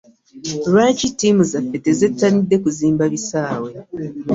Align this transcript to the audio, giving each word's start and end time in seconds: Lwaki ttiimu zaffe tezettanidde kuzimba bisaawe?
Lwaki 0.71 1.07
ttiimu 1.11 1.43
zaffe 1.51 1.77
tezettanidde 1.85 2.55
kuzimba 2.63 3.03
bisaawe? 3.13 3.69